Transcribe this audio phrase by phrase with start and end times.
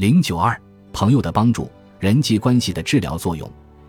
[0.00, 0.58] 零九二，
[0.94, 3.46] 朋友的帮助，人际关系的治疗作用。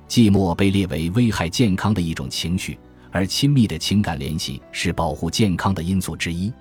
[0.10, 2.77] 寂寞被列为危害健康的一种情绪，
[3.11, 6.52] 而亲密的情感联系是保护健康的因素之一。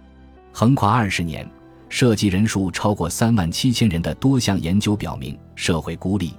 [0.53, 1.45] 横跨二十年、
[1.89, 6.33] 涉及人数超过三万七千人的多项研究表明，社会孤立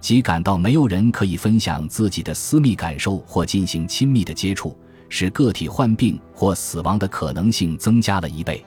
[0.00, 4.74] 即感到没有人可以分享自己的私密感受或进行亲密的接触，
[5.10, 8.64] 使个体患病或死亡的可能性增加了一倍。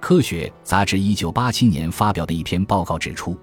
[0.00, 3.36] 科学杂志一九八七年发表的一篇报告指出，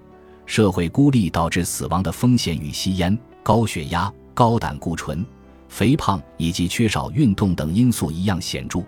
[0.44, 5.24] 社会孤立导致死亡的风险与吸烟、高血压、高胆固醇、
[5.68, 8.80] 肥胖以及缺少运动等因素一样显著。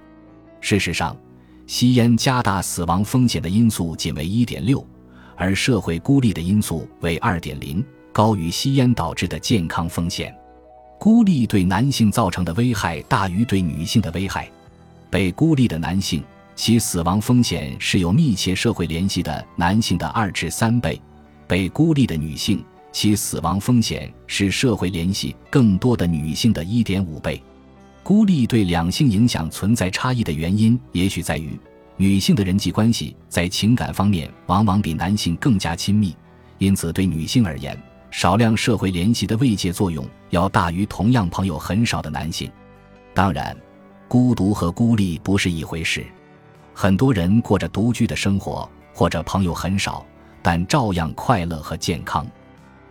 [0.61, 1.16] 事实上，
[1.66, 4.84] 吸烟加大死亡风险的因素仅为一点六，
[5.37, 10.34] 而社会孤立的因素为二点零，高于吸烟导致的健康风险。
[10.98, 14.50] 孤立对男性造成的危害大于对女性的危害。
[15.09, 16.23] 被孤立的男性。
[16.60, 21.00] 其死亡风险是有密切社会联系的男性的二至三倍，
[21.48, 27.42] 被孤立的女性，其死亡风险是社会联系更多的女性的一点五倍。
[28.03, 31.58] 孤立对两性影响存在差异的原因，也许在于
[31.97, 36.14] 女性的人际关系在情感方面往往比男性更加亲密，
[36.58, 37.75] 因此对女性而言，
[38.11, 42.50] 少量社会联系的慰藉作用要大于同样朋友很少的男性。
[43.14, 43.56] 当然，
[44.06, 46.05] 孤独和孤立不是一回事。
[46.83, 50.03] 很多人过着独居的生活，或者朋友很少，
[50.41, 52.27] 但照样快乐和健康。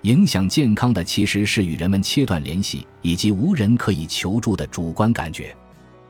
[0.04, 5.58] 影响健康的其实是与人们切断联系以及无人可以求助的主观感觉。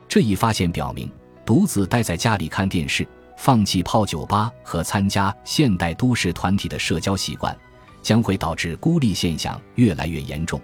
[0.09, 1.09] 这一发现表明，
[1.45, 7.58] 独自待在家里看电视，放弃泡酒吧和参加现代都市团体的社交习惯，
[8.02, 10.59] 将会导致孤立现象越来越严重。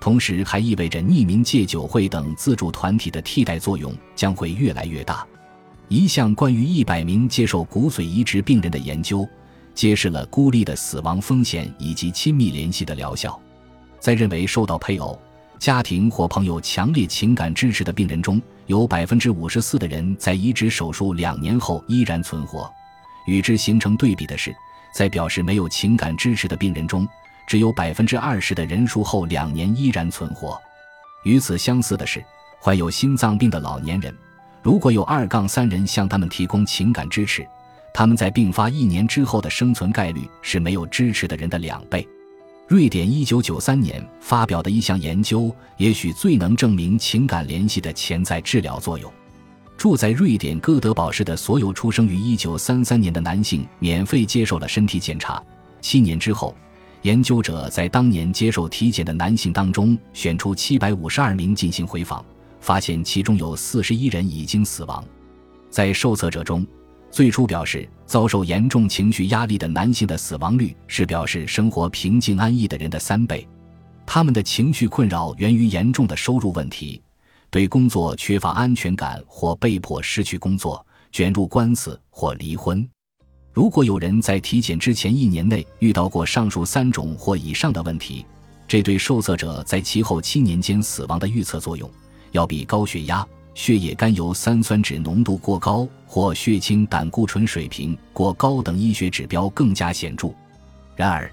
[0.00, 5.26] 同时，还意味着匿名戒酒会等自助团体的替代作用将会越来越大。
[5.88, 9.28] 一项关于一百名接受骨髓移植病人的研究，
[9.74, 13.38] 揭示了孤立的死亡风险以及亲密联系的疗效。
[14.00, 15.18] 在认为受到配偶、
[15.58, 22.70] 家庭或朋友强烈情感支持的病人中，有百分之五十四的人在移植手术两年后依然存活。
[23.26, 24.54] 与之形成对比的是，
[24.94, 27.06] 在表示没有情感支持的病人中，
[27.46, 30.60] 只有百分之二十的人术后两年依然存活。
[31.24, 32.24] 与此相似的是，
[32.58, 34.14] 患有心脏病的老年人。
[34.64, 37.46] 如果有二杠三人向他们提供情感支持，
[37.92, 42.08] 他们在病发一年之后的生存概率是没有支持的人的两倍。
[42.66, 49.12] 瑞典一九九三年发表的一项研究，也许最能证明情感联系的潜在治疗作用。
[49.76, 55.42] 住在瑞典哥德堡市的所有出生于一九三三年的男性免费接受了身体检查。
[55.82, 56.56] 七年之后，
[57.02, 62.24] 研究者在当年接受体检的男性当中选出七百五十二名进行回访。
[62.64, 65.04] 发现其中有四十一人已经死亡。
[65.68, 66.66] 在受测者中，
[67.10, 73.46] 最初表示遭受严重情绪压力的男性的死亡率是表示生活平静安逸的人的三倍。
[74.06, 77.02] 他们的情绪困扰源于严重的收入问题，
[77.50, 82.88] 对工作缺乏安全感或被迫失去工作、卷入官司或离婚。
[83.52, 88.24] 如果有人在体检之前一年内遇到过上述三种或以上的问题，
[88.66, 91.90] 这对受测者在其后七年间死亡的预测作用。
[92.34, 93.24] 要比高血压、
[93.54, 100.34] 血液甘油三酸酯浓度过高或血清胆固醇水平过高等医学指标更加显著。
[100.96, 101.30] 然而，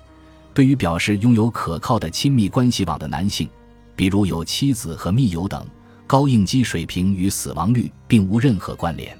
[0.53, 3.49] 对于表示拥有可靠的亲密关系网的男性，
[3.95, 5.65] 比如有妻子和密友等，
[6.05, 9.17] 高应激水平与死亡率并无任何关联。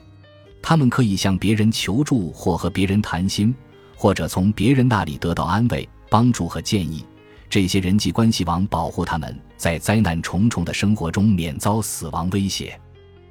[0.62, 3.53] 他们可以向别人求助或和别人谈心，
[3.96, 7.03] 或者从别人那里得到安慰、帮助和建议。
[7.50, 12.75] 这些人际关系网保护他们在灾难重重的生活中免遭死亡威胁。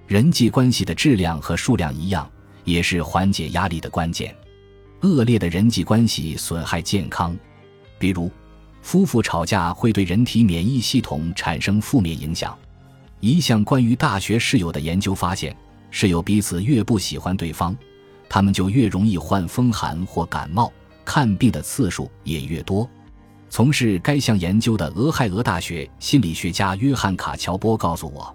[0.07, 2.31] 人际关系的质量和数量一样，
[2.63, 4.33] 也是缓解压力的关键。
[5.01, 7.37] 恶劣的人际关系损害健康，
[7.99, 8.31] 比如，
[8.81, 12.57] 夫妇吵架会对人体免疫系统产生负面影响。
[13.19, 15.57] 一项关于大学室友的研究发现，
[15.91, 17.77] 室友彼此越不喜欢对方，
[18.29, 20.73] 他们就越容易患风寒或感冒，
[21.05, 22.89] 看病的次数也越多。
[23.51, 28.33] 从事该项研究的俄亥俄大学心理学家约翰·卡乔波告诉我：“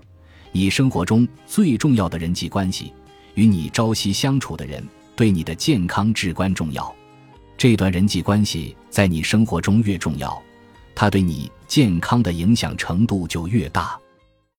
[0.51, 2.91] 你生活中最重要的人际关系，
[3.33, 4.85] 与你朝夕相处的人，
[5.15, 6.93] 对你的健康至关重要。
[7.57, 10.37] 这段人际关系在你生活中越重要，
[10.93, 13.97] 它对你健康的影响程度就越大。”